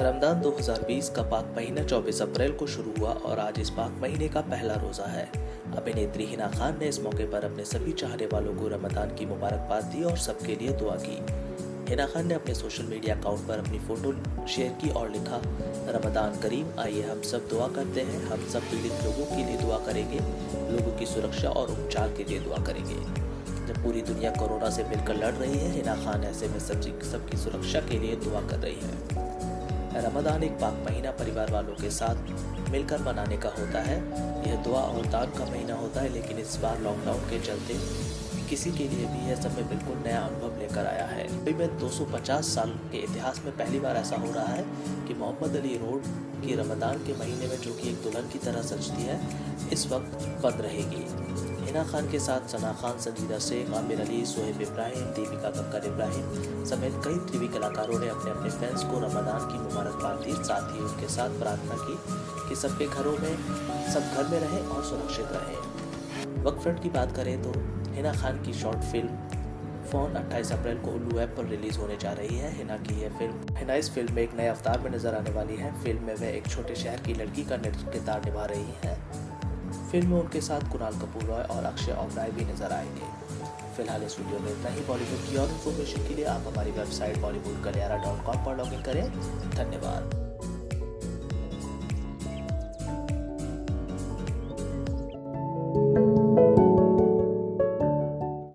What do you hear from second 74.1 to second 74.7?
में एक नए